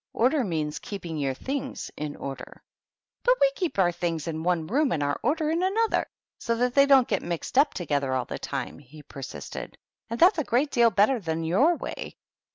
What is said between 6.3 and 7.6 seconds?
so that they don't get mixed